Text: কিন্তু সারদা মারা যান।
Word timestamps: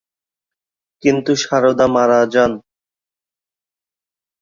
কিন্তু 1.03 1.31
সারদা 1.43 1.85
মারা 1.87 2.19
যান। 2.33 2.51